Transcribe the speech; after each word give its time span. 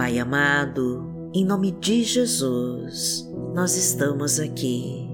Pai 0.00 0.18
amado, 0.18 1.30
em 1.34 1.44
nome 1.44 1.72
de 1.72 2.02
Jesus, 2.02 3.30
nós 3.54 3.76
estamos 3.76 4.40
aqui 4.40 5.06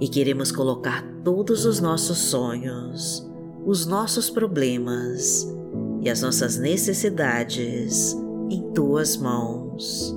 e 0.00 0.08
queremos 0.08 0.50
colocar 0.50 1.04
todos 1.22 1.66
os 1.66 1.80
nossos 1.80 2.16
sonhos, 2.16 3.30
os 3.66 3.84
nossos 3.84 4.30
problemas 4.30 5.46
e 6.00 6.08
as 6.08 6.22
nossas 6.22 6.56
necessidades 6.56 8.16
em 8.48 8.72
tuas 8.72 9.18
mãos, 9.18 10.16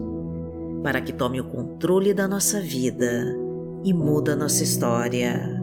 para 0.82 1.02
que 1.02 1.12
tome 1.12 1.42
o 1.42 1.50
controle 1.50 2.14
da 2.14 2.26
nossa 2.26 2.62
vida 2.62 3.38
e 3.84 3.94
muda 3.94 4.34
nossa 4.34 4.64
história. 4.64 5.62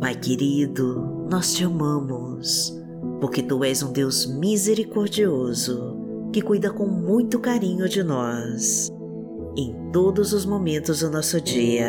Pai 0.00 0.14
querido, 0.14 1.26
nós 1.30 1.52
te 1.52 1.64
amamos, 1.64 2.74
porque 3.20 3.42
tu 3.42 3.62
és 3.62 3.82
um 3.82 3.92
Deus 3.92 4.24
misericordioso 4.24 6.05
que 6.36 6.42
cuida 6.42 6.70
com 6.70 6.84
muito 6.84 7.38
carinho 7.38 7.88
de 7.88 8.02
nós 8.02 8.92
em 9.56 9.74
todos 9.90 10.34
os 10.34 10.44
momentos 10.44 11.00
do 11.00 11.10
nosso 11.10 11.40
dia. 11.40 11.88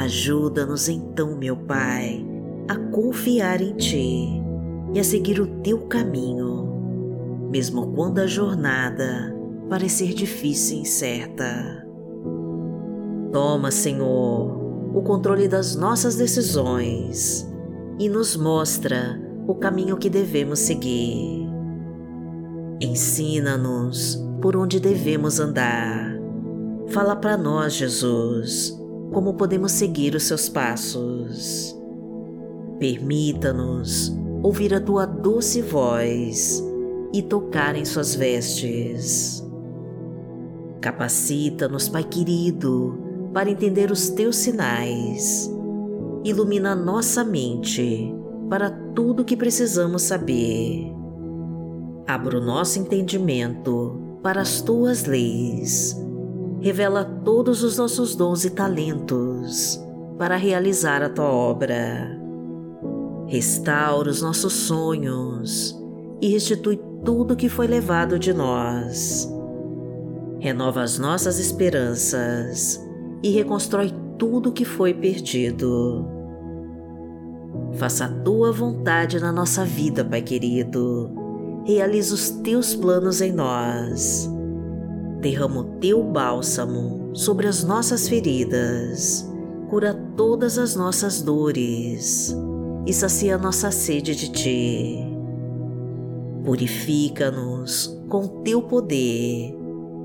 Ajuda-nos 0.00 0.88
então, 0.88 1.36
meu 1.36 1.56
Pai, 1.56 2.26
a 2.68 2.74
confiar 2.90 3.60
em 3.60 3.76
Ti 3.76 4.42
e 4.92 4.98
a 4.98 5.04
seguir 5.04 5.40
o 5.40 5.46
Teu 5.62 5.86
caminho, 5.86 7.48
mesmo 7.48 7.92
quando 7.92 8.18
a 8.18 8.26
jornada 8.26 9.32
parecer 9.68 10.12
difícil 10.12 10.78
e 10.78 10.80
incerta. 10.80 11.86
Toma, 13.30 13.70
Senhor, 13.70 14.96
o 14.96 15.00
controle 15.02 15.46
das 15.46 15.76
nossas 15.76 16.16
decisões 16.16 17.48
e 18.00 18.08
nos 18.08 18.36
mostra 18.36 19.16
o 19.46 19.54
caminho 19.54 19.96
que 19.96 20.10
devemos 20.10 20.58
seguir. 20.58 21.51
Ensina-nos 22.80 24.22
por 24.40 24.56
onde 24.56 24.80
devemos 24.80 25.38
andar. 25.38 26.18
Fala 26.88 27.16
para 27.16 27.36
nós, 27.36 27.74
Jesus, 27.74 28.76
como 29.12 29.34
podemos 29.34 29.72
seguir 29.72 30.14
os 30.14 30.24
seus 30.24 30.48
passos. 30.48 31.78
Permita-nos 32.78 34.12
ouvir 34.42 34.74
a 34.74 34.80
tua 34.80 35.06
doce 35.06 35.62
voz 35.62 36.62
e 37.12 37.22
tocar 37.22 37.76
em 37.76 37.84
suas 37.84 38.14
vestes. 38.14 39.42
Capacita-nos, 40.80 41.88
Pai 41.88 42.02
querido, 42.02 42.98
para 43.32 43.50
entender 43.50 43.90
os 43.92 44.08
teus 44.10 44.36
sinais. 44.36 45.48
Ilumina 46.24 46.74
nossa 46.74 47.24
mente 47.24 48.12
para 48.48 48.70
tudo 48.94 49.22
o 49.22 49.24
que 49.24 49.36
precisamos 49.36 50.02
saber. 50.02 50.91
Abra 52.06 52.38
o 52.38 52.44
nosso 52.44 52.78
entendimento 52.78 54.00
para 54.22 54.40
as 54.40 54.60
tuas 54.60 55.04
leis. 55.04 55.96
Revela 56.60 57.04
todos 57.04 57.62
os 57.62 57.78
nossos 57.78 58.14
dons 58.14 58.44
e 58.44 58.50
talentos 58.50 59.80
para 60.18 60.36
realizar 60.36 61.02
a 61.02 61.08
tua 61.08 61.30
obra. 61.30 62.18
Restaura 63.26 64.10
os 64.10 64.20
nossos 64.20 64.52
sonhos 64.52 65.76
e 66.20 66.28
restitui 66.28 66.80
tudo 67.04 67.36
que 67.36 67.48
foi 67.48 67.66
levado 67.66 68.18
de 68.18 68.32
nós. 68.32 69.28
Renova 70.38 70.82
as 70.82 70.98
nossas 70.98 71.38
esperanças 71.38 72.80
e 73.22 73.30
reconstrói 73.30 73.92
tudo 74.18 74.50
o 74.50 74.52
que 74.52 74.64
foi 74.64 74.92
perdido. 74.92 76.04
Faça 77.74 78.04
a 78.04 78.08
tua 78.08 78.52
vontade 78.52 79.18
na 79.18 79.32
nossa 79.32 79.64
vida, 79.64 80.04
Pai 80.04 80.22
querido. 80.22 81.21
Realiza 81.64 82.14
os 82.14 82.30
teus 82.30 82.74
planos 82.74 83.20
em 83.20 83.32
nós. 83.32 84.28
Derrama 85.20 85.60
o 85.60 85.64
teu 85.78 86.02
bálsamo 86.02 87.10
sobre 87.14 87.46
as 87.46 87.62
nossas 87.62 88.08
feridas. 88.08 89.30
Cura 89.70 89.94
todas 90.16 90.58
as 90.58 90.74
nossas 90.74 91.22
dores 91.22 92.36
e 92.84 92.92
sacia 92.92 93.38
nossa 93.38 93.70
sede 93.70 94.16
de 94.16 94.32
ti. 94.32 94.96
Purifica-nos 96.44 97.96
com 98.08 98.42
teu 98.42 98.62
poder 98.62 99.54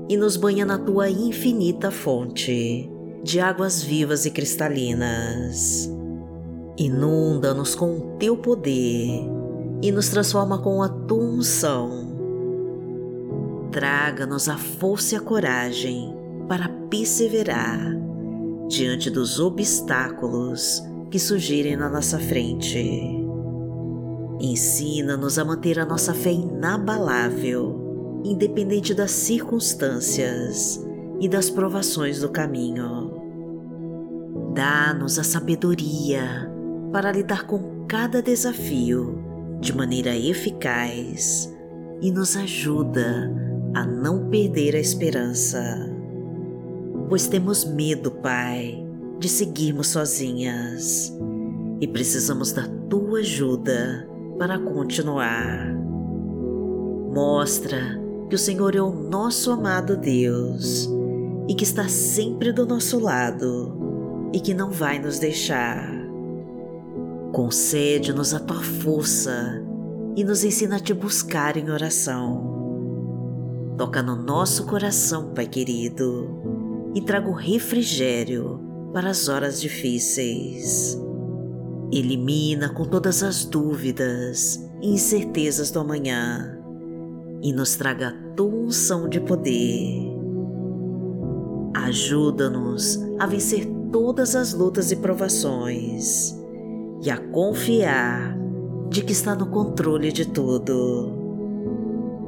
e 0.08 0.16
nos 0.16 0.36
banha 0.36 0.64
na 0.64 0.78
tua 0.78 1.10
infinita 1.10 1.90
fonte 1.90 2.88
de 3.24 3.40
águas 3.40 3.82
vivas 3.82 4.24
e 4.24 4.30
cristalinas. 4.30 5.90
Inunda-nos 6.78 7.74
com 7.74 7.96
o 7.96 8.00
teu 8.16 8.36
poder 8.36 9.37
e 9.82 9.92
nos 9.92 10.08
transforma 10.08 10.58
com 10.58 10.82
a 10.82 10.88
tua 10.88 11.24
unção. 11.24 12.16
Traga-nos 13.70 14.48
a 14.48 14.56
força 14.56 15.14
e 15.14 15.18
a 15.18 15.20
coragem 15.20 16.14
para 16.48 16.68
perseverar 16.90 17.96
diante 18.68 19.10
dos 19.10 19.38
obstáculos 19.38 20.82
que 21.10 21.18
surgirem 21.18 21.76
na 21.76 21.88
nossa 21.88 22.18
frente. 22.18 22.78
Ensina-nos 24.40 25.38
a 25.38 25.44
manter 25.44 25.78
a 25.78 25.84
nossa 25.84 26.14
fé 26.14 26.30
inabalável, 26.30 28.22
independente 28.24 28.94
das 28.94 29.10
circunstâncias 29.10 30.84
e 31.20 31.28
das 31.28 31.50
provações 31.50 32.20
do 32.20 32.28
caminho. 32.28 33.12
Dá-nos 34.54 35.18
a 35.18 35.24
sabedoria 35.24 36.50
para 36.92 37.12
lidar 37.12 37.46
com 37.46 37.84
cada 37.86 38.22
desafio 38.22 39.17
de 39.60 39.74
maneira 39.74 40.16
eficaz 40.16 41.52
e 42.00 42.10
nos 42.10 42.36
ajuda 42.36 43.30
a 43.74 43.84
não 43.84 44.28
perder 44.28 44.76
a 44.76 44.80
esperança. 44.80 45.60
Pois 47.08 47.26
temos 47.26 47.64
medo, 47.64 48.10
Pai, 48.10 48.84
de 49.18 49.28
seguirmos 49.28 49.88
sozinhas 49.88 51.12
e 51.80 51.86
precisamos 51.86 52.52
da 52.52 52.66
tua 52.88 53.20
ajuda 53.20 54.08
para 54.38 54.58
continuar. 54.58 55.74
Mostra 57.12 58.00
que 58.28 58.34
o 58.34 58.38
Senhor 58.38 58.76
é 58.76 58.80
o 58.80 58.92
nosso 58.92 59.50
amado 59.50 59.96
Deus 59.96 60.88
e 61.48 61.54
que 61.54 61.64
está 61.64 61.88
sempre 61.88 62.52
do 62.52 62.66
nosso 62.66 62.98
lado 62.98 63.76
e 64.32 64.40
que 64.40 64.54
não 64.54 64.70
vai 64.70 64.98
nos 64.98 65.18
deixar. 65.18 65.97
Concede-nos 67.32 68.34
a 68.34 68.40
tua 68.40 68.62
força 68.62 69.62
e 70.16 70.24
nos 70.24 70.44
ensina 70.44 70.76
a 70.76 70.80
te 70.80 70.92
buscar 70.92 71.56
em 71.56 71.70
oração. 71.70 72.56
Toca 73.76 74.02
no 74.02 74.16
nosso 74.16 74.66
coração, 74.66 75.32
Pai 75.34 75.46
querido, 75.46 76.28
e 76.94 77.00
traga 77.00 77.28
o 77.28 77.34
refrigério 77.34 78.60
para 78.92 79.10
as 79.10 79.28
horas 79.28 79.60
difíceis. 79.60 80.98
Elimina 81.92 82.68
com 82.70 82.84
todas 82.84 83.22
as 83.22 83.44
dúvidas 83.44 84.58
e 84.82 84.92
incertezas 84.92 85.70
do 85.70 85.80
amanhã 85.80 86.58
e 87.42 87.52
nos 87.52 87.76
traga 87.76 88.08
a 88.08 88.34
tua 88.34 88.52
unção 88.52 89.08
de 89.08 89.20
poder 89.20 90.18
Ajuda-nos 91.88 92.98
a 93.18 93.26
vencer 93.26 93.66
todas 93.90 94.36
as 94.36 94.52
lutas 94.52 94.92
e 94.92 94.96
provações 94.96 96.37
e 97.02 97.10
a 97.10 97.16
confiar 97.16 98.36
de 98.88 99.02
que 99.02 99.12
está 99.12 99.34
no 99.34 99.46
controle 99.46 100.10
de 100.12 100.26
tudo. 100.26 101.12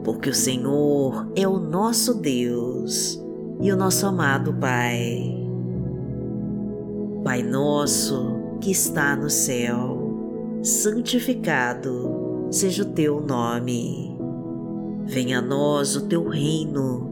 Porque 0.04 0.30
o 0.30 0.34
Senhor 0.34 1.30
é 1.36 1.46
o 1.46 1.58
nosso 1.58 2.14
Deus 2.14 3.22
e 3.60 3.72
o 3.72 3.76
nosso 3.76 4.06
amado 4.06 4.54
Pai. 4.54 5.36
Pai 7.24 7.42
nosso 7.42 8.38
que 8.60 8.70
está 8.70 9.14
no 9.14 9.28
céu, 9.28 10.58
santificado 10.62 12.48
seja 12.50 12.82
o 12.82 12.86
teu 12.86 13.20
nome. 13.20 14.16
Venha 15.04 15.38
a 15.38 15.42
nós 15.42 15.96
o 15.96 16.06
teu 16.06 16.28
reino 16.28 17.10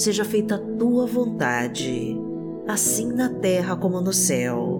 seja 0.00 0.24
feita 0.24 0.54
a 0.54 0.58
tua 0.58 1.06
vontade, 1.06 2.18
assim 2.66 3.12
na 3.12 3.28
terra 3.28 3.76
como 3.76 4.00
no 4.00 4.14
céu. 4.14 4.79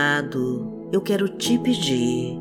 Amado, 0.00 0.88
eu 0.90 1.00
quero 1.02 1.28
te 1.28 1.58
pedir 1.58 2.34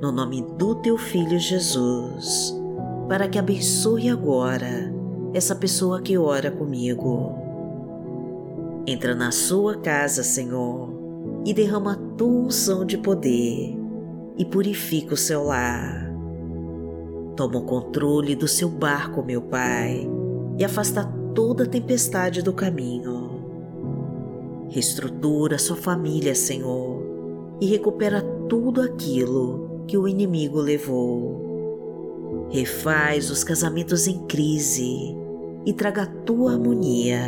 no 0.00 0.10
nome 0.10 0.42
do 0.56 0.74
teu 0.76 0.96
filho 0.96 1.38
Jesus, 1.38 2.56
para 3.06 3.28
que 3.28 3.38
abençoe 3.38 4.08
agora 4.08 4.90
essa 5.34 5.54
pessoa 5.54 6.00
que 6.00 6.16
ora 6.16 6.50
comigo. 6.50 7.34
Entra 8.86 9.14
na 9.14 9.30
sua 9.30 9.76
casa, 9.76 10.22
Senhor, 10.22 10.88
e 11.44 11.52
derrama 11.52 11.92
a 11.92 12.16
tua 12.16 12.46
unção 12.46 12.84
de 12.84 12.96
poder 12.96 13.76
e 14.38 14.44
purifica 14.46 15.12
o 15.12 15.16
seu 15.16 15.44
lar. 15.44 16.10
Toma 17.36 17.58
o 17.58 17.66
controle 17.66 18.34
do 18.34 18.48
seu 18.48 18.70
barco, 18.70 19.22
meu 19.22 19.42
Pai, 19.42 20.08
e 20.58 20.64
afasta 20.64 21.04
toda 21.34 21.66
tempestade 21.66 22.42
do 22.42 22.54
caminho. 22.54 23.30
Reestrutura 24.70 25.58
sua 25.58 25.76
família, 25.76 26.34
Senhor, 26.34 26.91
e 27.62 27.66
recupera 27.66 28.20
tudo 28.48 28.82
aquilo 28.82 29.84
que 29.86 29.96
o 29.96 30.08
inimigo 30.08 30.58
levou. 30.58 32.48
Refaz 32.50 33.30
os 33.30 33.44
casamentos 33.44 34.08
em 34.08 34.26
crise 34.26 35.16
e 35.64 35.72
traga 35.72 36.02
a 36.02 36.06
tua 36.06 36.54
harmonia. 36.54 37.22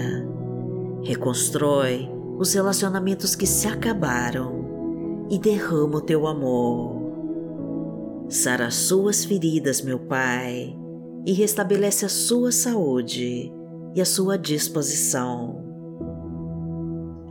Reconstrói 1.05 2.11
os 2.37 2.53
relacionamentos 2.53 3.37
que 3.37 3.47
se 3.47 3.69
acabaram 3.69 5.27
e 5.31 5.39
derrama 5.39 5.99
o 5.99 6.01
teu 6.01 6.27
amor. 6.27 8.25
Sara 8.29 8.67
as 8.67 8.75
suas 8.75 9.25
feridas, 9.25 9.83
meu 9.83 10.01
Pai, 10.01 10.77
e 11.25 11.33
restabelece 11.33 12.05
a 12.05 12.09
sua 12.09 12.51
saúde 12.51 13.53
e 13.95 14.01
a 14.01 14.05
sua 14.05 14.37
disposição. 14.37 15.64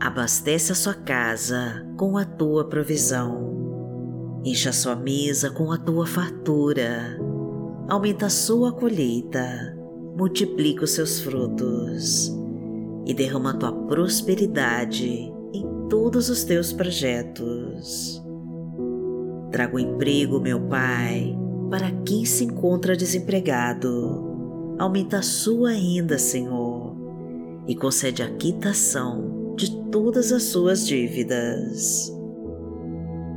Abastece 0.04 0.70
a 0.70 0.74
sua 0.76 0.94
casa 0.94 1.84
com 1.96 2.16
a 2.16 2.24
tua 2.24 2.68
provisão 2.68 3.54
Encha 4.46 4.74
sua 4.74 4.94
mesa 4.94 5.48
com 5.48 5.72
a 5.72 5.78
tua 5.78 6.06
fartura, 6.06 7.18
aumenta 7.88 8.26
a 8.26 8.30
sua 8.30 8.72
colheita, 8.72 9.74
multiplica 10.18 10.84
os 10.84 10.90
seus 10.90 11.18
frutos 11.20 12.30
e 13.06 13.14
derrama 13.14 13.52
a 13.52 13.56
tua 13.56 13.72
prosperidade 13.72 15.32
em 15.54 15.88
todos 15.88 16.28
os 16.28 16.44
teus 16.44 16.74
projetos. 16.74 18.22
Traga 19.50 19.76
o 19.76 19.80
emprego, 19.80 20.38
meu 20.38 20.60
Pai, 20.60 21.34
para 21.70 21.90
quem 22.04 22.26
se 22.26 22.44
encontra 22.44 22.94
desempregado. 22.94 24.76
Aumenta 24.78 25.20
a 25.20 25.22
sua 25.22 25.70
renda, 25.70 26.18
Senhor, 26.18 26.94
e 27.66 27.74
concede 27.74 28.22
a 28.22 28.28
quitação 28.36 29.43
de 29.56 29.70
todas 29.90 30.32
as 30.32 30.44
suas 30.44 30.86
dívidas. 30.86 32.12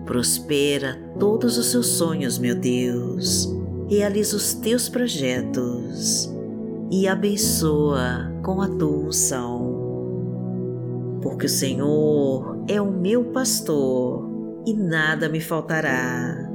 Prospera 0.06 0.98
todos 1.20 1.58
os 1.58 1.68
seus 1.68 1.88
sonhos, 1.88 2.38
meu 2.38 2.56
Deus. 2.56 3.54
Realiza 3.90 4.36
os 4.38 4.54
teus 4.54 4.88
projetos 4.88 6.34
e 6.90 7.08
abençoa 7.08 8.32
com 8.44 8.62
a 8.62 8.68
tua 8.68 9.08
unção. 9.08 9.68
Porque 11.22 11.46
o 11.46 11.50
Senhor 11.50 12.64
é 12.68 12.82
o 12.82 12.92
meu 12.92 13.26
pastor 13.26 14.30
e 14.66 14.74
nada 14.74 15.28
me 15.30 15.42
faltará. 15.42 16.48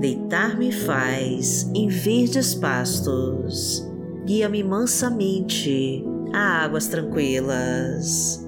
Deitar-me 0.00 0.70
faz 0.70 1.70
em 1.74 1.88
verdes 1.88 2.54
pastos, 2.54 3.86
guia-me 4.24 4.62
mansamente 4.62 6.04
a 6.32 6.64
águas 6.64 6.86
tranquilas, 6.86 8.47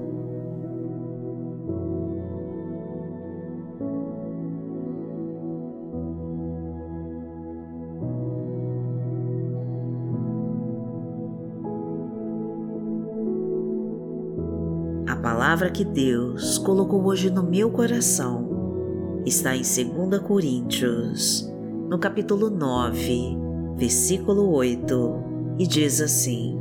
Palavra 15.21 15.69
que 15.69 15.85
Deus 15.85 16.57
colocou 16.57 17.05
hoje 17.05 17.29
no 17.29 17.43
meu 17.43 17.69
coração. 17.69 19.21
Está 19.23 19.55
em 19.55 19.61
2 19.61 20.19
Coríntios, 20.23 21.47
no 21.87 21.99
capítulo 21.99 22.49
9, 22.49 23.37
versículo 23.77 24.49
8, 24.49 25.23
e 25.59 25.67
diz 25.67 26.01
assim: 26.01 26.57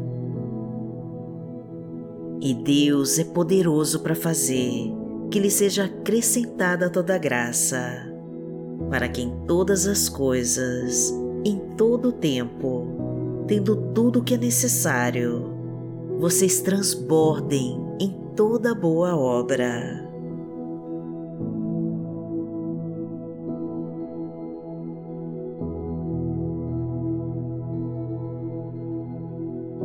E 2.41 2.53
Deus 2.53 3.19
é 3.19 3.25
poderoso 3.25 4.01
para 4.01 4.15
fazer 4.15 4.93
que 5.31 5.39
lhe 5.39 5.51
seja 5.51 5.85
acrescentada 5.85 6.91
toda 6.91 7.17
graça, 7.17 7.81
para 8.91 9.09
que 9.09 9.23
em 9.23 9.31
todas 9.47 9.87
as 9.87 10.07
coisas, 10.07 11.15
em 11.47 11.57
todo 11.79 12.11
o 12.11 12.13
tempo, 12.13 13.45
tendo 13.47 13.75
tudo 13.95 14.19
o 14.19 14.23
que 14.23 14.35
é 14.35 14.39
necessário, 14.39 15.51
vocês 16.19 16.61
transbordem 16.61 17.73
em 17.73 17.90
toda 18.41 18.75
boa 18.75 19.15
obra. 19.15 20.03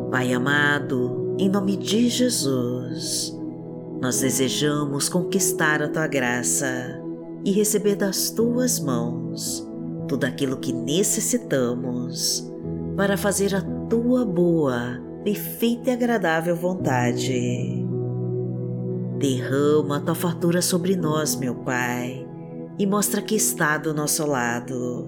Pai 0.09 0.31
amado, 0.31 1.35
em 1.37 1.49
nome 1.49 1.75
de 1.75 2.07
Jesus, 2.07 3.37
nós 4.01 4.21
desejamos 4.21 5.09
conquistar 5.09 5.81
a 5.81 5.89
tua 5.89 6.07
graça 6.07 6.97
e 7.43 7.51
receber 7.51 7.97
das 7.97 8.29
tuas 8.29 8.79
mãos 8.79 9.69
tudo 10.07 10.23
aquilo 10.23 10.55
que 10.55 10.71
necessitamos 10.71 12.49
para 12.95 13.17
fazer 13.17 13.53
a 13.53 13.59
tua 13.89 14.23
boa, 14.23 14.97
perfeita 15.25 15.89
e 15.89 15.93
agradável 15.93 16.55
vontade. 16.55 17.84
Derrama 19.17 19.97
a 19.97 19.99
tua 20.01 20.15
fartura 20.15 20.61
sobre 20.61 20.95
nós, 20.95 21.35
meu 21.35 21.55
Pai, 21.55 22.27
e 22.77 22.85
mostra 22.85 23.21
que 23.21 23.35
está 23.35 23.77
do 23.77 23.93
nosso 23.93 24.25
lado. 24.25 25.07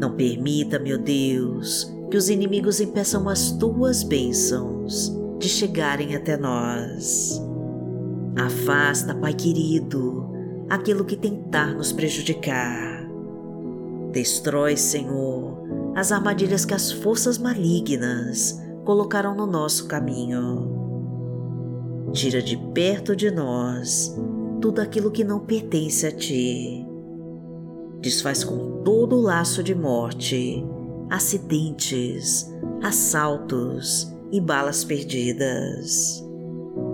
Não 0.00 0.16
permita, 0.16 0.80
meu 0.80 0.98
Deus, 0.98 1.92
que 2.10 2.16
os 2.16 2.28
inimigos 2.28 2.80
impeçam 2.80 3.28
as 3.28 3.52
tuas 3.52 4.02
bênçãos 4.02 5.16
de 5.38 5.48
chegarem 5.48 6.16
até 6.16 6.36
nós. 6.36 7.40
Afasta, 8.36 9.14
Pai 9.14 9.32
querido, 9.32 10.28
aquilo 10.68 11.04
que 11.04 11.16
tentar 11.16 11.74
nos 11.74 11.92
prejudicar. 11.92 13.08
Destrói, 14.10 14.76
Senhor, 14.76 15.56
as 15.94 16.10
armadilhas 16.10 16.64
que 16.64 16.74
as 16.74 16.90
forças 16.90 17.38
malignas 17.38 18.60
colocaram 18.84 19.36
no 19.36 19.46
nosso 19.46 19.86
caminho 19.86 20.71
Tira 22.12 22.42
de 22.42 22.58
perto 22.74 23.16
de 23.16 23.30
nós 23.30 24.14
tudo 24.60 24.80
aquilo 24.80 25.10
que 25.10 25.24
não 25.24 25.40
pertence 25.40 26.06
a 26.06 26.12
ti. 26.12 26.86
Desfaz 28.00 28.44
com 28.44 28.82
todo 28.82 29.16
o 29.16 29.20
laço 29.20 29.62
de 29.62 29.74
morte, 29.74 30.62
acidentes, 31.08 32.52
assaltos 32.82 34.12
e 34.30 34.40
balas 34.40 34.84
perdidas. 34.84 36.22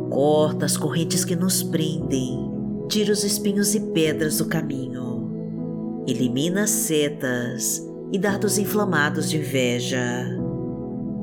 Corta 0.09 0.67
as 0.67 0.77
correntes 0.77 1.25
que 1.25 1.35
nos 1.35 1.65
prendem, 1.65 2.51
tira 2.89 3.13
os 3.13 3.25
espinhos 3.25 3.75
e 3.75 3.81
pedras 3.81 4.39
do 4.39 4.47
caminho. 4.47 6.05
Elimina 6.07 6.63
as 6.63 6.71
setas 6.71 7.85
e 8.13 8.19
dardos 8.19 8.57
inflamados 8.57 9.29
de 9.29 9.39
inveja. 9.39 10.27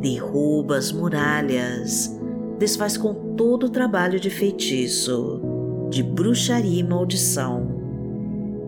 Derruba 0.01 0.77
as 0.77 0.91
muralhas 0.91 2.14
desfaz 2.57 2.97
com 2.97 3.35
todo 3.35 3.65
o 3.65 3.69
trabalho 3.69 4.19
de 4.19 4.29
feitiço, 4.29 5.41
de 5.89 6.01
bruxaria 6.01 6.79
e 6.79 6.83
maldição, 6.83 7.67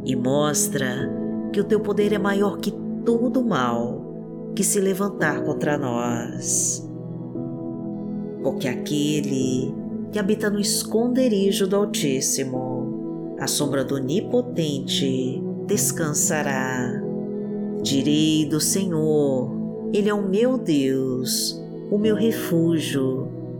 e 0.05 0.15
mostra 0.15 1.09
que 1.51 1.59
o 1.59 1.63
teu 1.63 1.79
poder 1.79 2.13
é 2.13 2.17
maior 2.17 2.57
que 2.57 2.71
todo 3.05 3.43
mal 3.43 4.51
que 4.55 4.63
se 4.63 4.79
levantar 4.79 5.43
contra 5.43 5.77
nós. 5.77 6.87
Porque 8.41 8.67
aquele 8.67 9.73
que 10.11 10.19
habita 10.19 10.49
no 10.49 10.59
esconderijo 10.59 11.67
do 11.67 11.75
Altíssimo, 11.75 13.35
a 13.39 13.47
sombra 13.47 13.83
do 13.83 13.95
Onipotente, 13.95 15.41
descansará. 15.65 17.03
Direi 17.81 18.45
do 18.45 18.59
Senhor, 18.59 19.51
Ele 19.93 20.09
é 20.09 20.13
o 20.13 20.27
meu 20.27 20.57
Deus, 20.57 21.61
o 21.91 21.97
meu 21.97 22.15
refúgio, 22.15 23.26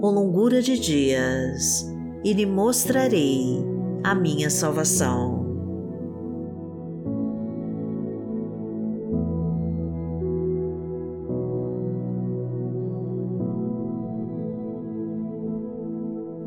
com 0.00 0.10
longura 0.10 0.62
de 0.62 0.78
dias 0.78 1.86
e 2.24 2.32
lhe 2.32 2.46
mostrarei 2.46 3.64
a 4.04 4.14
minha 4.14 4.48
salvação. 4.48 5.46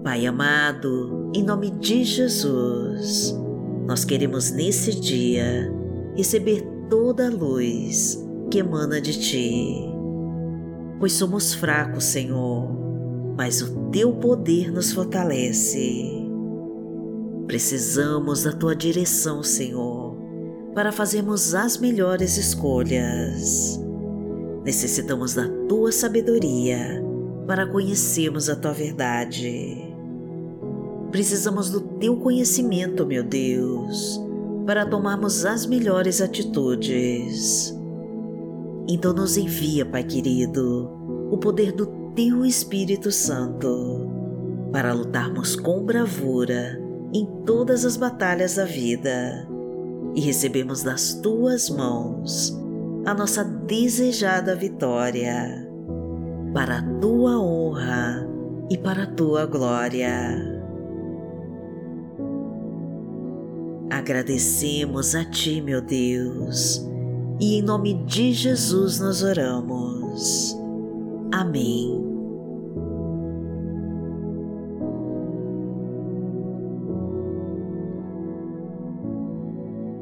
Pai 0.03 0.25
amado, 0.25 1.31
em 1.33 1.43
nome 1.43 1.71
de 1.71 2.03
Jesus, 2.03 3.37
nós 3.85 4.03
queremos 4.03 4.51
nesse 4.51 4.99
dia 4.99 5.71
receber 6.15 6.61
toda 6.89 7.27
a 7.27 7.29
luz 7.29 8.21
que 8.49 8.59
emana 8.59 8.99
de 8.99 9.17
Ti. 9.19 9.91
Pois 10.99 11.13
somos 11.13 11.53
fracos, 11.53 12.03
Senhor, 12.03 12.80
mas 13.35 13.61
o 13.61 13.89
Teu 13.91 14.13
poder 14.13 14.71
nos 14.71 14.91
fortalece. 14.91 16.27
Precisamos 17.47 18.43
da 18.43 18.53
Tua 18.53 18.75
direção, 18.75 19.43
Senhor, 19.43 20.15
para 20.73 20.91
fazermos 20.91 21.53
as 21.53 21.77
melhores 21.77 22.37
escolhas. 22.37 23.79
Necessitamos 24.63 25.33
da 25.33 25.47
Tua 25.67 25.91
sabedoria 25.91 27.03
para 27.47 27.67
conhecermos 27.67 28.49
a 28.49 28.55
Tua 28.55 28.73
verdade. 28.73 29.91
Precisamos 31.11 31.69
do 31.69 31.81
teu 31.81 32.15
conhecimento, 32.15 33.05
meu 33.05 33.21
Deus, 33.21 34.21
para 34.65 34.85
tomarmos 34.85 35.45
as 35.45 35.65
melhores 35.65 36.21
atitudes. 36.21 37.75
Então 38.87 39.11
nos 39.11 39.35
envia, 39.35 39.85
Pai 39.85 40.05
querido, 40.05 40.89
o 41.29 41.37
poder 41.37 41.73
do 41.73 42.00
teu 42.15 42.45
Espírito 42.45 43.11
Santo 43.11 44.09
para 44.71 44.93
lutarmos 44.93 45.55
com 45.55 45.83
bravura 45.83 46.81
em 47.13 47.25
todas 47.45 47.85
as 47.85 47.97
batalhas 47.97 48.55
da 48.55 48.65
vida 48.65 49.47
e 50.15 50.21
recebemos 50.21 50.83
das 50.83 51.13
tuas 51.15 51.69
mãos 51.69 52.57
a 53.05 53.13
nossa 53.13 53.43
desejada 53.43 54.55
vitória, 54.55 55.67
para 56.53 56.79
a 56.79 56.99
tua 56.99 57.39
honra 57.39 58.27
e 58.69 58.77
para 58.77 59.03
a 59.03 59.07
tua 59.07 59.45
glória. 59.45 60.37
Agradecemos 63.89 65.15
a 65.15 65.25
Ti, 65.25 65.61
meu 65.61 65.81
Deus, 65.81 66.85
e 67.39 67.59
em 67.59 67.61
nome 67.61 68.03
de 68.05 68.33
Jesus 68.33 68.99
nós 68.99 69.23
oramos. 69.23 70.55
Amém. 71.31 72.00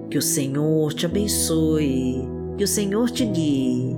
Que 0.09 0.17
o 0.17 0.21
Senhor 0.21 0.93
te 0.93 1.05
abençoe, 1.05 2.27
que 2.57 2.63
o 2.63 2.67
Senhor 2.67 3.09
te 3.09 3.25
guie 3.25 3.95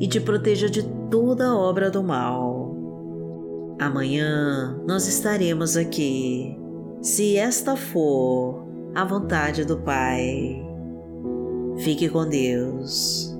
e 0.00 0.08
te 0.08 0.20
proteja 0.20 0.68
de 0.68 0.82
toda 1.10 1.56
obra 1.56 1.90
do 1.90 2.02
mal. 2.02 2.74
Amanhã 3.78 4.80
nós 4.86 5.06
estaremos 5.06 5.76
aqui, 5.76 6.56
se 7.00 7.36
esta 7.36 7.76
for 7.76 8.64
a 8.94 9.04
vontade 9.04 9.64
do 9.64 9.78
Pai. 9.78 10.62
Fique 11.78 12.08
com 12.08 12.28
Deus. 12.28 13.36